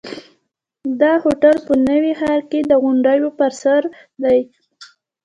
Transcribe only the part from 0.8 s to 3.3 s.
دا هوټل په نوي ښار کې د غونډیو